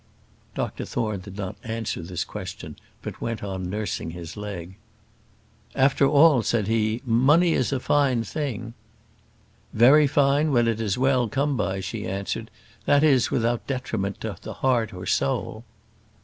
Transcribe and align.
Dr 0.55 0.83
Thorne 0.83 1.19
did 1.19 1.37
not 1.37 1.57
answer 1.63 2.01
this 2.01 2.23
question, 2.23 2.75
but 3.03 3.21
went 3.21 3.43
on 3.43 3.69
nursing 3.69 4.09
his 4.09 4.35
leg. 4.35 4.73
"After 5.75 6.07
all," 6.07 6.41
said 6.41 6.65
he, 6.67 7.03
"money 7.05 7.53
is 7.53 7.71
a 7.71 7.79
fine 7.79 8.23
thing." 8.23 8.73
"Very 9.73 10.07
fine, 10.07 10.51
when 10.51 10.67
it 10.67 10.81
is 10.81 10.97
well 10.97 11.29
come 11.29 11.55
by," 11.55 11.81
she 11.81 12.07
answered; 12.07 12.49
"that 12.85 13.03
is, 13.03 13.29
without 13.29 13.67
detriment 13.67 14.19
to 14.21 14.37
the 14.41 14.53
heart 14.65 14.91
or 14.91 15.05
soul." 15.05 15.63